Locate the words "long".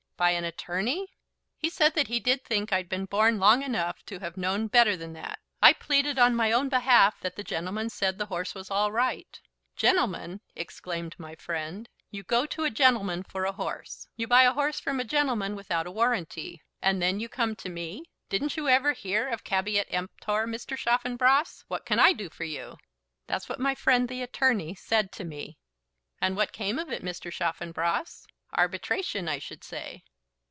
3.39-3.63